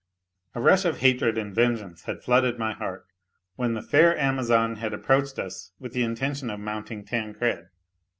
A 0.55 0.59
rush 0.59 0.83
of 0.83 0.97
hatred 1.01 1.37
and 1.37 1.53
vengeance 1.53 2.05
had 2.05 2.23
flooded 2.23 2.57
my 2.57 2.73
heart, 2.73 3.05
when 3.55 3.75
the 3.75 3.83
fair 3.83 4.17
Amazon 4.17 4.77
had 4.77 4.95
approached 4.95 5.37
us 5.37 5.73
with 5.79 5.93
the 5.93 6.01
intention 6.01 6.49
of 6.49 6.59
mounting 6.59 7.05
Tancred. 7.05 7.69